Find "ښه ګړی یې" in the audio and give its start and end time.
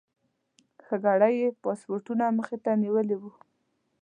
0.83-1.49